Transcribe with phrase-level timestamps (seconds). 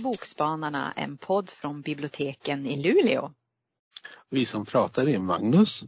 [0.00, 3.32] till Bokspanarna, en podd från biblioteken i Luleå.
[4.30, 5.82] Vi som pratar är Magnus,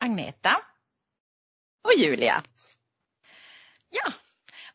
[0.00, 0.60] Agneta
[1.84, 2.42] och Julia.
[3.90, 4.12] Ja,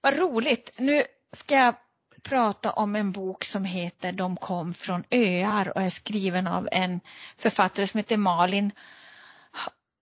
[0.01, 0.79] vad roligt.
[0.79, 1.75] Nu ska jag
[2.21, 6.99] prata om en bok som heter De kom från öar och är skriven av en
[7.37, 8.71] författare som heter Malin.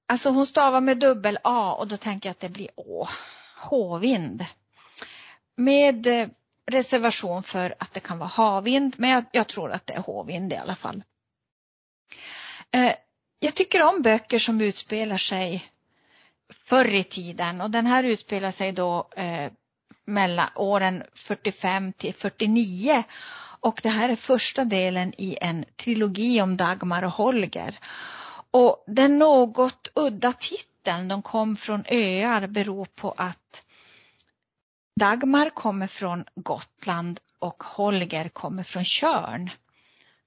[0.08, 3.08] Alltså hon stavar med dubbel A och då tänker jag att det blir Å.
[3.58, 4.46] Håvind.
[5.56, 6.28] Med eh,
[6.72, 10.54] reservation för att det kan vara havvind, men jag, jag tror att det är håvind
[10.54, 11.04] i alla fall.
[12.72, 12.94] Eh,
[13.40, 15.72] jag tycker om böcker som utspelar sig
[16.66, 19.52] förr i tiden och den här utspelar sig då eh,
[20.06, 23.04] mellan åren 45 till 49
[23.62, 27.80] och det här är första delen i en trilogi om Dagmar och Holger.
[28.52, 33.66] Och den något udda titeln, de kom från öar, beror på att
[35.00, 39.50] Dagmar kommer från Gotland och Holger kommer från Körn.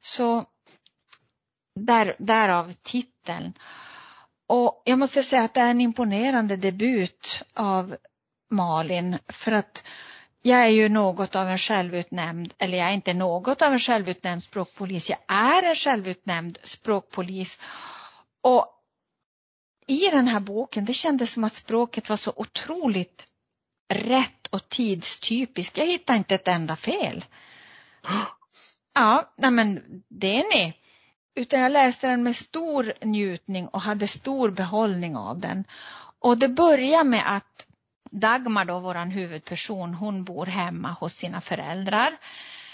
[0.00, 0.44] Så
[1.80, 3.52] där, därav titeln.
[4.46, 7.96] Och jag måste säga att det är en imponerande debut av
[8.50, 9.84] Malin för att
[10.42, 14.42] jag är ju något av en självutnämnd, eller jag är inte något av en självutnämnd
[14.42, 17.60] språkpolis, jag är en självutnämnd språkpolis.
[18.40, 18.66] Och
[19.86, 23.26] i den här boken, det kändes som att språket var så otroligt
[23.88, 25.78] rätt och tidstypiskt.
[25.78, 27.24] Jag hittade inte ett enda fel.
[28.96, 30.74] Ja, nej men det är ni.
[31.34, 35.64] Utan jag läste den med stor njutning och hade stor behållning av den.
[36.18, 37.66] Och det börjar med att
[38.10, 42.16] Dagmar då, våran huvudperson, hon bor hemma hos sina föräldrar.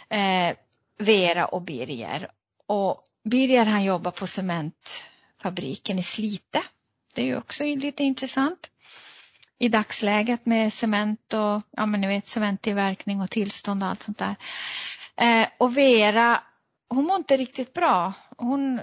[0.09, 0.57] Eh,
[0.99, 2.31] Vera och Birger.
[2.67, 6.63] Och Birger han jobbar på cementfabriken i Slite.
[7.15, 8.70] Det är ju också lite intressant
[9.61, 14.19] i dagsläget med cement och ja men ni vet cementtillverkning och tillstånd och allt sånt
[14.19, 14.37] där.
[15.17, 16.41] Eh, och Vera,
[16.89, 18.13] hon mår inte riktigt bra.
[18.37, 18.79] Hon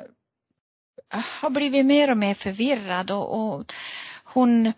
[1.13, 3.73] eh, har blivit mer och mer förvirrad och, och
[4.23, 4.73] hon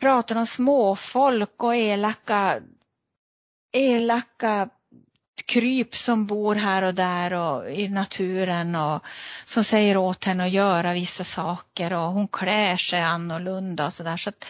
[0.00, 2.60] pratar om småfolk och elaka,
[3.72, 4.68] elaka
[5.46, 9.02] kryp som bor här och där och i naturen och
[9.44, 14.16] som säger åt henne att göra vissa saker och hon klär sig annorlunda och sådär.
[14.16, 14.46] Så att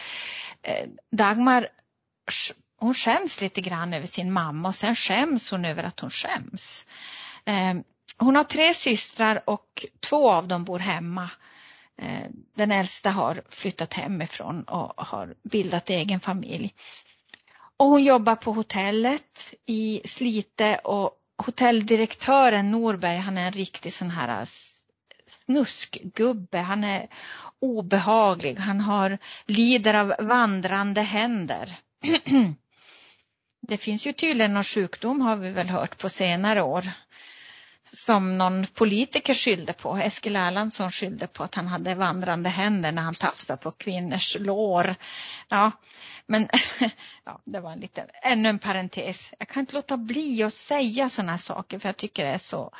[0.65, 1.67] Eh, Dagmar
[2.77, 6.85] hon skäms lite grann över sin mamma och sen skäms hon över att hon skäms.
[7.45, 7.73] Eh,
[8.17, 11.29] hon har tre systrar och två av dem bor hemma.
[11.97, 16.73] Eh, den äldsta har flyttat hemifrån och har bildat egen familj.
[17.77, 24.09] Och hon jobbar på hotellet i Slite och hotelldirektören Norberg han är en riktig sån
[24.09, 24.45] här
[25.45, 26.57] snuskgubbe.
[26.57, 27.07] Han är
[27.61, 28.55] obehaglig.
[28.55, 31.77] Han har, lider av vandrande händer.
[33.67, 36.89] Det finns ju tydligen någon sjukdom har vi väl hört på senare år
[37.95, 39.97] som någon politiker skyllde på.
[39.97, 44.95] Eskil Erlandsson skyllde på att han hade vandrande händer när han tafsade på kvinnors lår.
[45.49, 45.71] Ja,
[46.25, 46.49] men
[47.25, 49.33] ja, det var en liten, ännu en parentes.
[49.39, 52.71] Jag kan inte låta bli att säga sådana saker för jag tycker det är så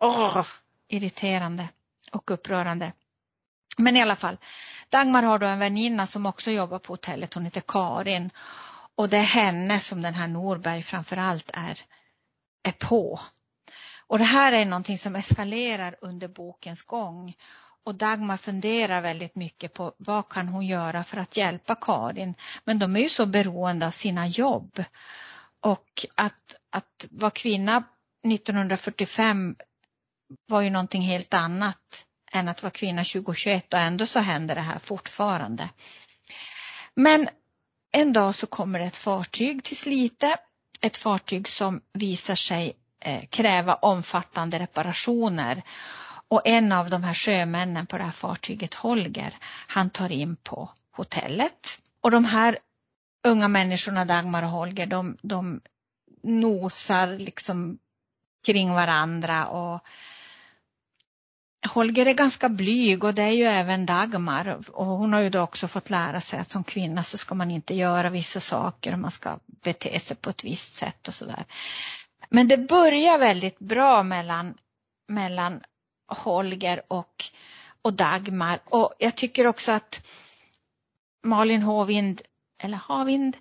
[0.00, 0.46] oh,
[0.88, 1.68] irriterande
[2.12, 2.92] och upprörande.
[3.80, 4.36] Men i alla fall,
[4.88, 7.34] Dagmar har då en väninna som också jobbar på hotellet.
[7.34, 8.30] Hon heter Karin.
[8.94, 11.78] Och det är henne som den här Norberg framförallt är,
[12.62, 13.20] är på.
[14.06, 17.34] Och det här är någonting som eskalerar under bokens gång.
[17.84, 22.34] Och Dagmar funderar väldigt mycket på vad kan hon göra för att hjälpa Karin.
[22.64, 24.84] Men de är ju så beroende av sina jobb.
[25.60, 27.84] Och att, att vara kvinna
[28.26, 29.56] 1945
[30.46, 34.60] var ju någonting helt annat än att vara kvinna 2021 och ändå så händer det
[34.60, 35.68] här fortfarande.
[36.94, 37.28] Men
[37.92, 40.36] en dag så kommer det ett fartyg till Slite,
[40.80, 45.62] ett fartyg som visar sig eh, kräva omfattande reparationer
[46.28, 49.36] och en av de här sjömännen på det här fartyget, Holger,
[49.66, 51.78] han tar in på hotellet.
[52.00, 52.58] Och de här
[53.26, 55.60] unga människorna, Dagmar och Holger, de, de
[56.22, 57.78] nosar liksom
[58.46, 59.80] kring varandra och
[61.68, 65.40] Holger är ganska blyg och det är ju även Dagmar och hon har ju då
[65.40, 68.98] också fått lära sig att som kvinna så ska man inte göra vissa saker och
[68.98, 71.44] man ska bete sig på ett visst sätt och sådär.
[72.30, 74.54] Men det börjar väldigt bra mellan,
[75.08, 75.60] mellan
[76.08, 77.24] Holger och,
[77.82, 80.06] och Dagmar och jag tycker också att
[81.22, 82.22] Malin Håvind,
[82.62, 83.36] eller Havind,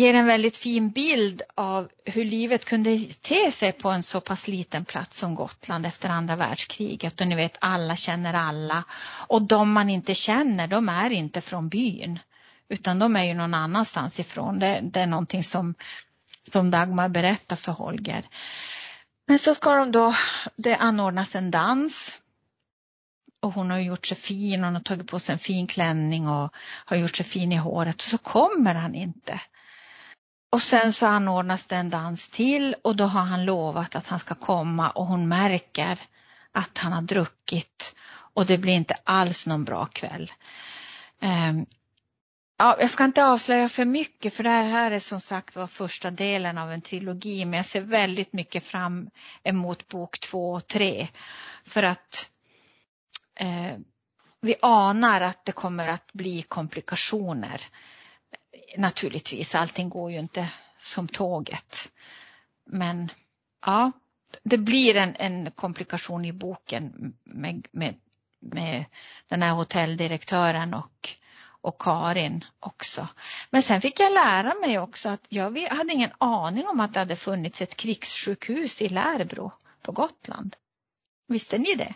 [0.00, 4.48] ger en väldigt fin bild av hur livet kunde te sig på en så pass
[4.48, 7.20] liten plats som Gotland efter andra världskriget.
[7.20, 8.84] Och ni vet, alla känner alla.
[9.28, 12.18] Och de man inte känner, de är inte från byn.
[12.68, 14.58] Utan de är ju någon annanstans ifrån.
[14.58, 15.74] Det, det är någonting som,
[16.52, 18.24] som Dagmar berättar för Holger.
[19.26, 20.14] Men så ska de då,
[20.56, 22.20] det anordnas en dans.
[23.40, 26.54] Och hon har gjort sig fin, hon har tagit på sig en fin klänning och
[26.84, 27.96] har gjort sig fin i håret.
[27.96, 29.40] Och så kommer han inte.
[30.50, 34.18] Och sen så anordnas det en dans till och då har han lovat att han
[34.18, 36.00] ska komma och hon märker
[36.52, 37.96] att han har druckit
[38.34, 40.32] och det blir inte alls någon bra kväll.
[41.20, 41.66] Ehm,
[42.58, 46.10] ja, jag ska inte avslöja för mycket för det här är som sagt var första
[46.10, 49.10] delen av en trilogi men jag ser väldigt mycket fram
[49.42, 51.08] emot bok två och tre.
[51.64, 52.28] För att
[53.34, 53.78] eh,
[54.40, 57.60] vi anar att det kommer att bli komplikationer.
[58.76, 60.48] Naturligtvis, allting går ju inte
[60.80, 61.92] som tåget.
[62.64, 63.10] Men
[63.66, 63.92] ja,
[64.42, 67.94] det blir en, en komplikation i boken med, med,
[68.40, 68.84] med
[69.28, 71.08] den här hotelldirektören och,
[71.42, 73.08] och Karin också.
[73.50, 76.98] Men sen fick jag lära mig också att jag hade ingen aning om att det
[76.98, 79.52] hade funnits ett krigssjukhus i Lärbro
[79.82, 80.56] på Gotland.
[81.26, 81.94] Visste ni det?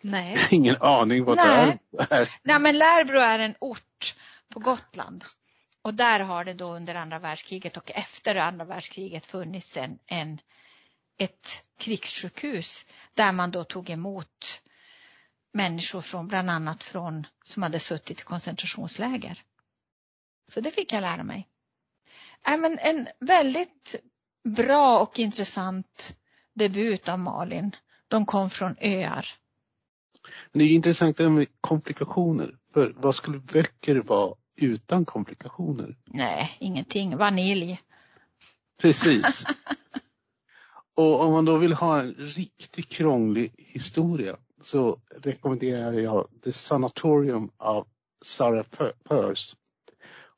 [0.00, 0.38] Nej.
[0.50, 1.78] Ingen aning vad Nej.
[1.90, 2.30] det är.
[2.42, 4.14] Nej men Lärbro är en ort
[4.48, 5.24] på Gotland.
[5.82, 10.40] Och där har det då under andra världskriget och efter andra världskriget funnits en, en,
[11.18, 14.62] ett krigssjukhus där man då tog emot
[15.52, 19.42] människor från bland annat från som hade suttit i koncentrationsläger.
[20.48, 21.48] Så det fick jag lära mig.
[22.46, 23.96] Äh, Även en väldigt
[24.44, 26.16] bra och intressant
[26.54, 27.76] debut av Malin.
[28.08, 29.26] De kom från öar.
[30.52, 32.58] Det är intressant det med komplikationer.
[32.74, 35.96] För vad skulle böcker vara utan komplikationer?
[36.06, 37.16] Nej, ingenting.
[37.16, 37.80] Vanilj.
[38.82, 39.44] Precis.
[40.96, 47.50] Och om man då vill ha en riktigt krånglig historia så rekommenderar jag The Sanatorium
[47.56, 47.86] av
[48.24, 48.64] Sarah
[49.08, 49.56] Peirce.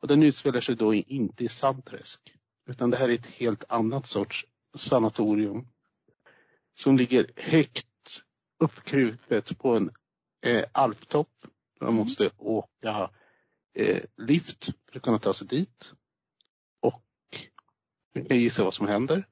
[0.00, 2.20] Och den utspelar sig då inte i Sandträsk
[2.68, 5.66] utan det här är ett helt annat sorts sanatorium
[6.74, 7.86] som ligger högt
[8.60, 9.90] uppkrupet på en
[10.46, 11.28] eh, alptopp.
[11.80, 12.00] Man Mm.
[12.00, 13.10] måste åka
[13.74, 15.92] eh, lift för att kunna ta sig dit.
[16.80, 17.04] Och
[18.14, 19.24] ni kan gissa vad som händer.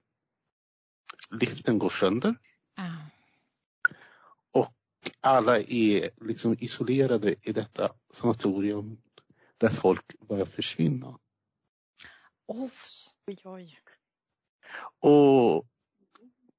[1.31, 2.35] Liften går sönder
[2.77, 2.97] Ah.
[4.53, 4.75] och
[5.21, 9.03] alla är liksom isolerade i detta sanatorium
[9.59, 11.19] där folk börjar försvinna.
[12.47, 12.71] Oh,
[13.27, 13.79] oj, oj.
[15.01, 15.67] Och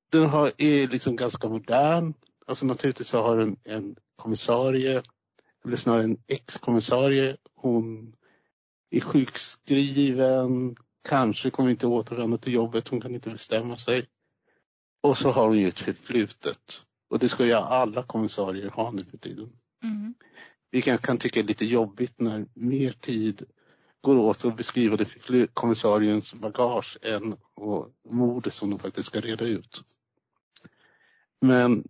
[0.09, 2.13] den har, är liksom ganska modern.
[2.45, 5.03] Alltså naturligtvis har den en kommissarie,
[5.65, 7.37] eller snarare en ex-kommissarie.
[7.55, 8.15] Hon
[8.89, 10.75] är sjukskriven,
[11.09, 14.07] kanske kommer inte återvända till jobbet, hon kan inte bestämma sig.
[15.01, 16.81] Och så har hon ju ett förflutet.
[17.09, 19.49] Och det ska ju alla kommissarier ha nu för tiden.
[19.83, 20.13] Mm.
[20.71, 23.43] Vilket kan tycka är lite jobbigt när mer tid
[24.01, 29.45] går åt att beskriva det kommissariens bagage än och mordet som de faktiskt ska reda
[29.45, 29.81] ut.
[31.41, 31.87] Men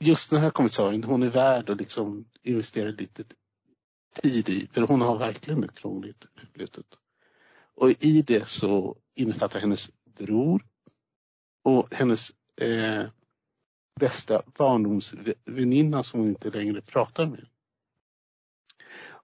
[0.00, 3.24] just den här kommissarien, hon är värd att liksom investera lite
[4.22, 6.86] tid i, för hon har verkligen ett krångligt förflutet.
[7.74, 10.66] Och i det så innefattar hennes bror
[11.64, 13.04] och hennes eh,
[14.00, 17.46] bästa barndomsväninna som hon inte längre pratar med.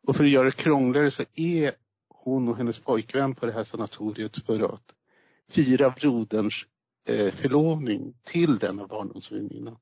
[0.07, 1.73] Och för att göra det krångligare så är
[2.09, 4.95] hon och hennes pojkvän på det här sanatoriet för att
[5.50, 6.66] fira broderns
[7.09, 9.76] eh, förlovning till denna barndomsväninna.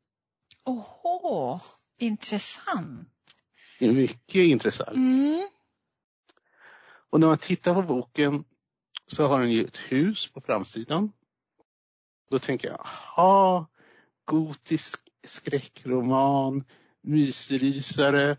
[0.64, 1.60] Oho,
[1.98, 3.08] intressant.
[3.80, 4.96] Mycket intressant.
[4.96, 5.48] Mm.
[7.10, 8.44] Och när man tittar på boken
[9.06, 11.12] så har den ju ett hus på framsidan.
[12.30, 13.66] Då tänker jag, aha,
[14.24, 16.64] gotisk skräckroman,
[17.00, 18.36] mysrysare.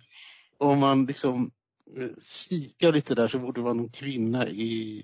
[0.57, 1.51] Om man liksom
[1.97, 5.03] eh, kikar lite där så borde det vara någon kvinna i,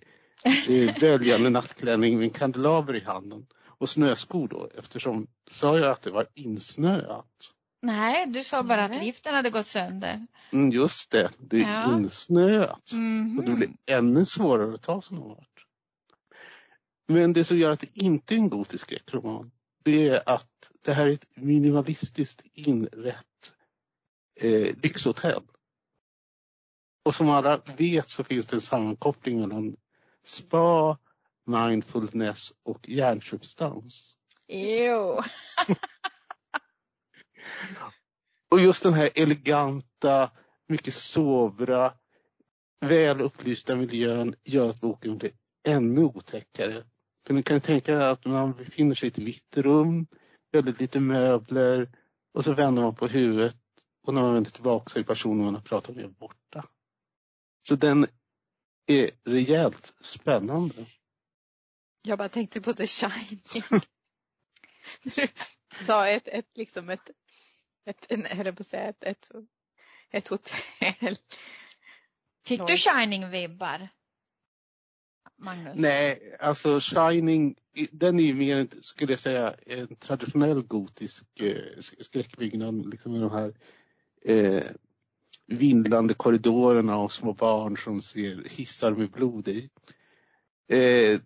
[0.68, 3.48] i böljande nattklänning med en kandelaber i handen.
[3.80, 7.52] Och snöskor då eftersom, sa jag att det var insnöat?
[7.82, 10.28] Nej, du sa bara att liften hade gått sönder.
[10.52, 11.98] Mm, just det, det är Ja.
[11.98, 12.92] insnöat.
[12.94, 13.40] Mhm.
[13.40, 15.66] Och det blir ännu svårare att ta sig någon vart.
[17.08, 19.52] Men det som gör att det inte är en gotisk skräckroman,
[19.84, 23.54] det är att det här är ett minimalistiskt inrett
[24.42, 25.44] eh, lyxhotell.
[27.06, 29.76] Och som alla vet så finns det en sammankoppling mellan
[30.24, 30.98] spa,
[31.50, 34.16] mindfulness och hjärnsubstans.
[34.48, 35.22] Jo.
[38.52, 40.32] Och just den här eleganta,
[40.68, 41.94] mycket sobra,
[42.82, 45.32] väl upplysta miljön gör att boken blir
[45.68, 46.84] ännu otäckare.
[47.26, 50.08] För ni kan tänka er att man befinner sig i ett vitt rum,
[50.52, 51.90] väldigt lite möbler
[52.34, 53.58] och så vänder man på huvudet
[54.08, 56.66] och när man vänder tillbaka så är personen man har pratat med borta.
[57.68, 58.08] Så den
[58.88, 60.86] är rejält spännande.
[62.02, 63.64] Jag bara tänkte på The Shining.
[65.86, 67.10] Ta ett, ett liksom ett,
[67.86, 69.32] ett, en, på säga, ett, ett,
[70.12, 71.18] ett hotell.
[72.46, 73.90] Fick du Shining-vibbar?
[75.38, 75.74] Magnus?
[75.76, 77.56] Nej, alltså Shining,
[77.92, 82.90] den är ju mer, skulle jag säga, en traditionell gotisk eh, skräckbyggnad.
[82.90, 83.54] Liksom med de här
[84.26, 84.64] eh,
[85.48, 89.70] vindlande korridorerna och små barn som ser hissar med blod i.
[90.70, 91.20] Eh,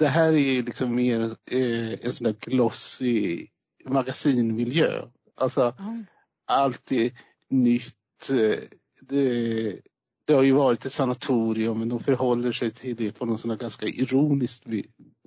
[0.00, 3.46] det här är liksom mer eh, en sån där glossy
[3.84, 5.06] magasinmiljö.
[5.36, 6.06] Alltså mm.
[6.46, 7.12] allt är
[7.48, 8.30] nytt.
[8.30, 8.58] Eh,
[9.00, 9.80] det,
[10.24, 13.58] det har ju varit ett sanatorium men de förhåller sig till det på någon sån
[13.58, 14.64] ganska ironisk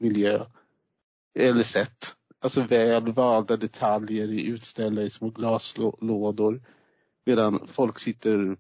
[0.01, 0.45] miljö.
[1.39, 2.15] Eller sätt.
[2.39, 6.59] Alltså väl valda detaljer utställda i små glaslådor.
[7.25, 8.57] Medan folk sitter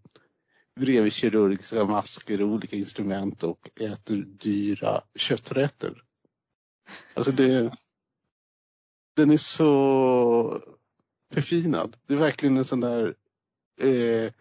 [0.75, 6.03] bredvid kirurgiska masker och olika instrument och äter dyra kötträtter.
[7.13, 7.71] Alltså det,
[9.15, 10.61] den är så
[11.33, 11.97] förfinad.
[12.07, 13.15] Det är verkligen en sån där
[13.79, 14.31] eh,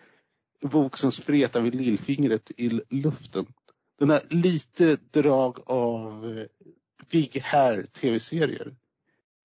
[0.70, 3.46] bok som spretar vid lillfingret i luften.
[3.98, 6.46] Den har lite drag av eh,
[7.10, 8.74] Big Hair tv-serier.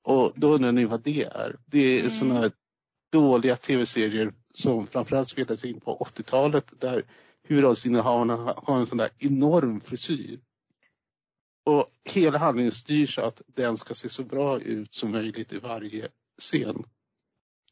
[0.03, 1.55] Och då undrar ni vad det är.
[1.65, 2.11] Det är mm.
[2.11, 2.51] sådana
[3.11, 7.05] dåliga tv-serier som framförallt spelades in på 80-talet där
[7.43, 10.39] huvudrollsinnehavarna har en sån där enorm frisyr.
[11.65, 15.57] Och hela handlingen styrs så att den ska se så bra ut som möjligt i
[15.57, 16.09] varje
[16.39, 16.83] scen.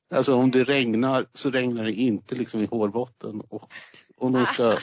[0.10, 3.74] Alltså om det regnar så regnar det inte liksom i hårbotten och
[4.18, 4.80] om de ska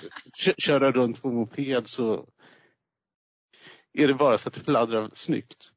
[0.59, 2.29] köra runt på moped så
[3.93, 5.73] är det bara så att det fladdrar snyggt.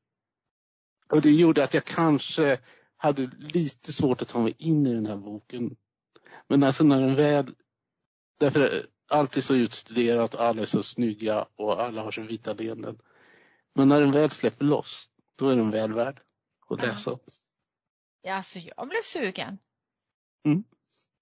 [1.10, 2.60] Och det gjorde att jag kanske
[2.98, 5.76] hade lite svårt att ta mig in i den här boken.
[6.50, 7.56] Men alltså när den väl,
[8.40, 12.54] därför allt är så utstuderat och alla är så snygga och alla har så vita
[12.54, 13.00] leenden.
[13.76, 16.22] Men när den väl släpper loss, då är den väl värd
[16.70, 17.20] att läsa.
[18.22, 19.58] Ja, alltså jag blev sugen.
[20.46, 20.64] Mm.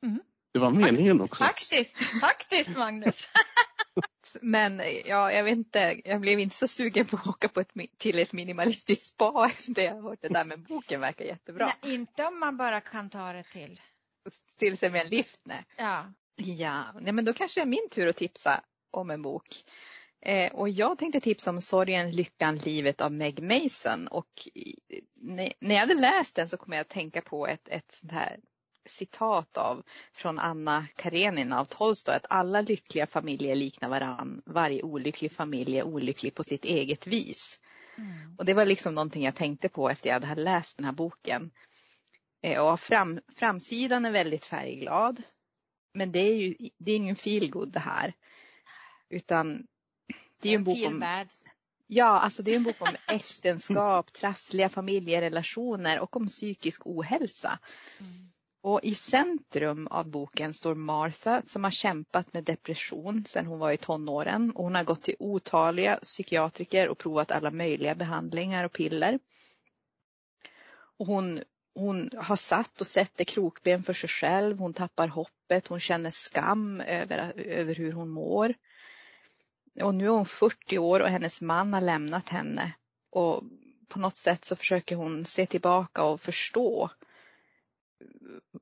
[0.03, 0.19] Mm.
[0.51, 1.43] Det var meningen också.
[1.43, 3.27] Faktiskt, faktiskt Magnus.
[4.41, 7.71] Men ja, jag vet inte, jag blev inte så sugen på att åka på ett,
[7.97, 11.73] till ett minimalistiskt spa efter jag hört det där, men boken verkar jättebra.
[11.81, 13.81] Nej, inte om man bara kan ta det till.
[14.59, 15.65] Till sig med en lift, nej.
[15.77, 16.13] Ja.
[16.35, 18.61] Ja, nej, men då kanske det är min tur att tipsa
[18.91, 19.63] om en bok.
[20.21, 24.07] Eh, och jag tänkte tipsa om Sorgen, lyckan, livet av Meg Mason.
[24.07, 24.47] Och
[25.59, 28.39] när jag hade läst den så kom jag att tänka på ett, ett sånt här
[28.85, 34.41] citat av från Anna Karenina av Tolstoj att alla lyckliga familjer liknar varann.
[34.45, 37.59] Varje olycklig familj är olycklig på sitt eget vis.
[37.97, 38.35] Mm.
[38.37, 41.51] Och det var liksom någonting jag tänkte på efter jag hade läst den här boken.
[42.43, 45.23] Eh, och fram, framsidan är väldigt färgglad.
[45.93, 48.13] Men det är ju det är ingen feelgood det här.
[49.09, 49.67] Utan
[50.41, 51.25] det är ju en bok om
[51.87, 57.59] Ja, alltså det är en bok om äktenskap, trassliga familjerelationer och om psykisk ohälsa.
[57.99, 58.11] Mm.
[58.61, 63.71] Och i centrum av boken står Martha som har kämpat med depression sedan hon var
[63.71, 68.71] i tonåren och hon har gått till otaliga psykiatriker och provat alla möjliga behandlingar och
[68.71, 69.19] piller.
[70.97, 71.43] Och hon,
[71.75, 76.81] hon har satt och sätter krokben för sig själv, hon tappar hoppet, hon känner skam
[76.81, 78.53] över, över hur hon mår.
[79.81, 82.73] Och nu är hon 40 år och hennes man har lämnat henne.
[83.09, 83.43] Och
[83.87, 86.89] på något sätt så försöker hon se tillbaka och förstå.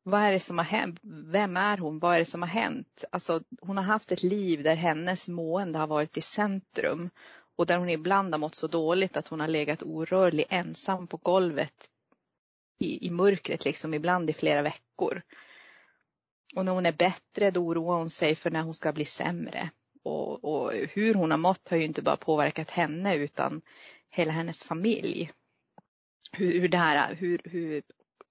[0.03, 1.00] Vad är det som har hänt?
[1.03, 2.00] Vem är hon?
[2.00, 3.03] Vad är det som har hänt?
[3.12, 7.10] Alltså hon har haft ett liv där hennes mående har varit i centrum.
[7.56, 11.18] Och där hon ibland har mått så dåligt att hon har legat orörlig ensam på
[11.18, 11.89] golvet
[12.82, 15.22] i, i mörkret, liksom ibland i flera veckor.
[16.56, 19.70] Och när hon är bättre då oroar hon sig för när hon ska bli sämre.
[20.04, 23.62] Och, och, hur hon har mått har ju inte bara påverkat henne utan
[24.14, 25.32] hela hennes familj.
[26.32, 27.82] Hur, hur det här, hur, hur,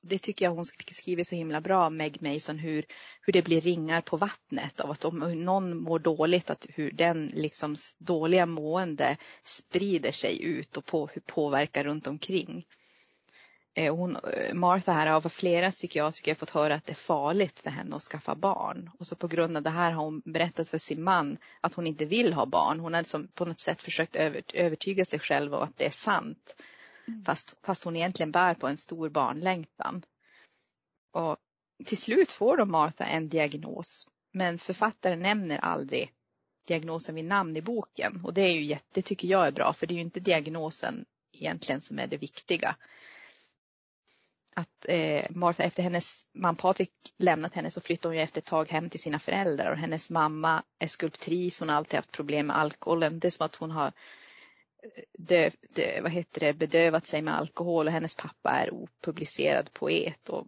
[0.03, 2.85] det tycker jag hon skriver så himla bra, Meg Mason, hur,
[3.21, 7.27] hur det blir ringar på vattnet av att om någon mår dåligt, att hur den
[7.27, 12.67] liksom dåliga mående sprider sig ut och på, hur påverkar runt omkring.
[13.81, 17.61] Eh, hon, eh, Martha här har av flera psykiatriker fått höra att det är farligt
[17.61, 18.91] för henne att skaffa barn.
[18.99, 21.87] Och så på grund av det här har hon berättat för sin man att hon
[21.87, 22.81] inte vill ha barn.
[22.81, 24.17] Hon har liksom på något sätt försökt
[24.55, 26.57] övertyga sig själv om att det är sant.
[27.09, 27.25] Mm.
[27.25, 30.03] Fast, fast hon egentligen bär på en stor barnlängtan.
[31.13, 31.37] Och
[31.85, 34.07] till slut får då Martha en diagnos.
[34.33, 36.13] Men författaren nämner aldrig
[36.67, 38.21] diagnosen vid namn i boken.
[38.25, 41.05] Och det är ju jätte, tycker jag är bra, för det är ju inte diagnosen
[41.33, 42.77] egentligen som är det viktiga
[44.57, 48.47] att eh, Martha efter hennes man Patrik lämnat henne så flyttade hon ju efter ett
[48.47, 51.61] tag hem till sina föräldrar och hennes mamma är skulptris.
[51.61, 53.19] Hon har alltid haft problem med alkoholen.
[53.19, 57.39] Det är som att hon har eh, dö, dö, vad heter det, bedövat sig med
[57.39, 60.29] alkohol och hennes pappa är opublicerad poet.
[60.29, 60.47] Och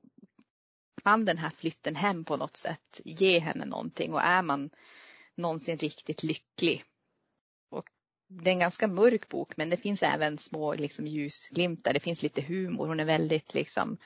[1.05, 4.71] kan den här flytten hem på något sätt ge henne någonting och är man
[5.35, 6.85] någonsin riktigt lycklig?
[8.41, 11.93] Det är en ganska mörk bok men det finns även små liksom, ljusglimtar.
[11.93, 12.87] Det finns lite humor.
[12.87, 13.99] Hon är väldigt liksom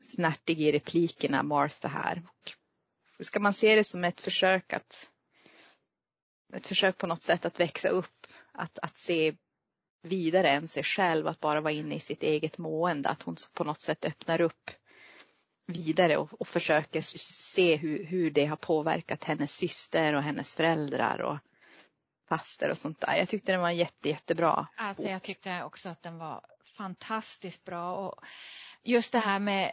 [0.00, 2.22] snärtig i replikerna, Martha här.
[3.20, 5.10] Ska man se det som ett försök att
[6.52, 9.34] ett försök på något sätt att växa upp, att, att se
[10.02, 13.64] vidare än sig själv, att bara vara inne i sitt eget mående, att hon på
[13.64, 14.70] något sätt öppnar upp
[15.66, 21.18] vidare och, och försöker se hur, hur det har påverkat hennes syster och hennes föräldrar
[21.18, 21.38] och
[22.28, 23.16] faster och sånt där.
[23.16, 24.66] Jag tyckte den var jätte, jättebra.
[24.76, 26.40] Alltså jag tyckte också att den var
[26.76, 28.24] fantastiskt bra och
[28.82, 29.72] just det här med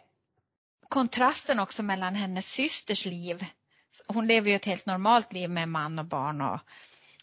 [0.89, 3.45] kontrasten också mellan hennes systers liv.
[4.07, 6.59] Hon lever ju ett helt normalt liv med man och barn och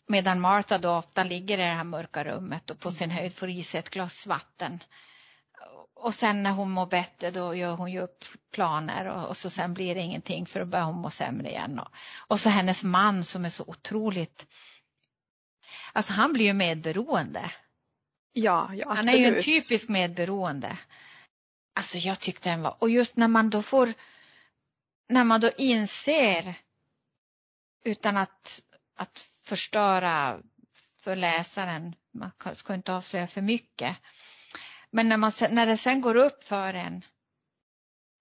[0.07, 3.49] medan Martha då ofta ligger i det här mörka rummet och på sin höjd får
[3.49, 4.83] i sig ett glas vatten.
[5.95, 9.51] Och sen när hon mår bättre då gör hon ju upp planer och, och så
[9.51, 11.79] sen blir det ingenting för då börjar hon må sämre igen.
[11.79, 14.47] Och, och så hennes man som är så otroligt,
[15.93, 17.51] alltså han blir ju medberoende.
[18.33, 18.97] Ja, ja absolut.
[18.97, 20.79] Han är ju en typisk medberoende.
[21.75, 23.95] Alltså jag tyckte den var, och just när man då får,
[25.09, 26.55] när man då inser
[27.85, 28.63] utan att,
[28.97, 30.41] att förstöra
[31.03, 33.97] för läsaren, man ska inte avslöja för mycket.
[34.91, 37.05] Men när, man, när det sen går upp för en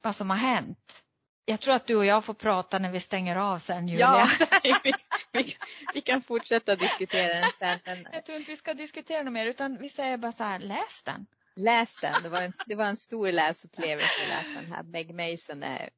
[0.02, 1.04] vad som har hänt.
[1.50, 4.30] Jag tror att du och jag får prata när vi stänger av sen Julia.
[4.40, 4.48] Ja,
[4.84, 4.94] vi,
[5.32, 5.56] vi,
[5.94, 7.80] vi, kan fortsätta diskutera den sen.
[7.86, 8.06] Men...
[8.14, 11.04] Jag tror inte vi ska diskutera något mer utan vi säger bara så här, läs
[11.04, 11.26] den.
[11.56, 14.84] Läs den, det var en, det var en stor läsupplevelse att läsa den här.
[14.84, 15.90] Meg Mason är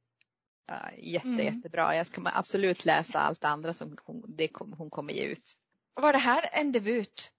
[0.67, 1.55] ja, jätte, mm.
[1.55, 1.96] jättebra.
[1.96, 5.53] Jag ska absolut läsa allt andra som hon, det hon kommer ge ut.
[5.94, 7.31] Var det här en debut?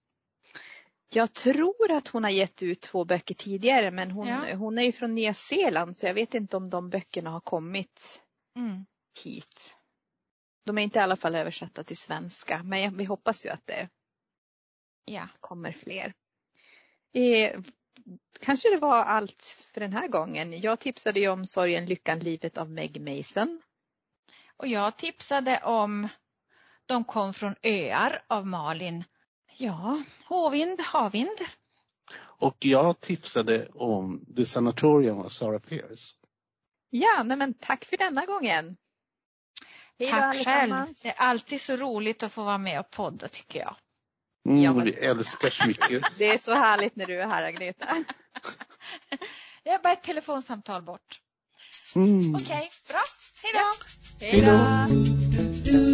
[1.14, 4.54] Jag tror att hon har gett ut två böcker tidigare men hon, ja.
[4.54, 8.22] hon är ju från Nya Zeeland så jag vet inte om de böckerna har kommit
[8.56, 8.86] mm.
[9.24, 9.76] hit.
[10.64, 13.88] De är inte i alla fall översatta till svenska men vi hoppas ju att det
[15.04, 15.28] ja.
[15.40, 16.14] kommer fler.
[17.14, 17.60] Eh,
[18.40, 20.60] kanske det var allt för den här gången.
[20.60, 23.62] Jag tipsade ju om Sorgen, lyckan, livet av Meg Mason.
[24.56, 26.08] Och jag tipsade om
[26.86, 29.04] De kom från öar av Malin
[29.62, 31.38] Ja, Håvind, Havind.
[32.18, 36.14] Och jag tipsade om The Sanatorium av Sarah Fierce.
[36.90, 38.76] Ja, nej men tack för denna gången.
[39.98, 40.74] Hej tack själv.
[41.02, 43.76] Det är alltid så roligt att få vara med och podda tycker jag.
[44.48, 44.84] Mm, ja, men...
[44.84, 46.02] Vi älskar så mycket.
[46.18, 47.86] det är så härligt när du är här Agneta.
[49.62, 51.20] jag är bara ett telefonsamtal bort.
[51.96, 52.34] Mm.
[52.34, 53.02] Okej, okay, bra.
[53.42, 53.70] Hej då.
[54.26, 55.91] Hej då.